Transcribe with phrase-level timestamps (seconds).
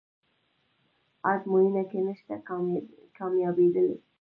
[1.33, 2.27] ازموینه کې نشئ
[3.17, 3.95] کامیابدلی